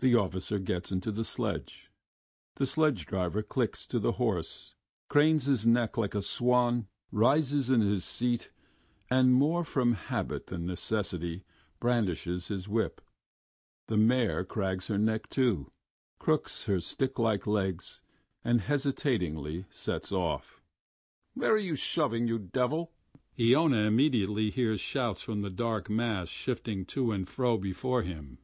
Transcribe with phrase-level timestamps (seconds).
[0.00, 1.90] The officer gets into the sledge.
[2.56, 4.74] The sledge driver clicks to the horse,
[5.08, 8.50] cranes his neck like a swan, rises in his seat,
[9.10, 11.44] and more from habit than necessity
[11.80, 13.00] brandishes his whip.
[13.86, 15.72] The mare cranes her neck, too,
[16.18, 18.02] crooks her stick like legs,
[18.44, 20.60] and hesitatingly sets of....
[21.32, 22.92] "Where are you shoving, you devil?"
[23.40, 28.36] Iona immediately hears shouts from the dark mass shifting to and fro before him.